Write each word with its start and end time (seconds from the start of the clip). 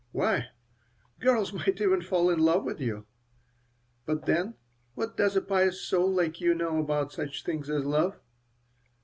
Why, 0.11 0.47
girls 1.19 1.53
might 1.53 1.79
even 1.79 2.01
fall 2.01 2.31
in 2.31 2.39
love 2.39 2.63
with 2.63 2.81
you. 2.81 3.05
But 4.07 4.25
then 4.25 4.55
what 4.95 5.15
does 5.15 5.35
a 5.35 5.41
pious 5.41 5.79
soul 5.79 6.09
like 6.11 6.41
you 6.41 6.55
know 6.55 6.79
about 6.79 7.11
such 7.13 7.43
things 7.43 7.69
as 7.69 7.85
love?" 7.85 8.19